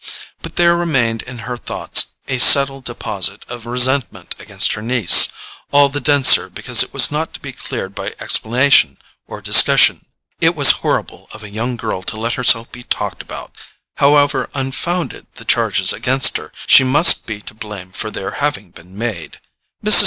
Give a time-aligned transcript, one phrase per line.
[0.41, 5.27] But there remained in her thoughts a settled deposit of resentment against her niece,
[5.71, 10.07] all the denser because it was not to be cleared by explanation or discussion.
[10.39, 13.51] It was horrible of a young girl to let herself be talked about;
[13.97, 18.97] however unfounded the charges against her, she must be to blame for their having been
[18.97, 19.37] made.
[19.85, 19.99] Mrs.